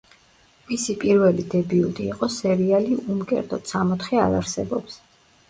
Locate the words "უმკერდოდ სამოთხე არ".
3.17-4.41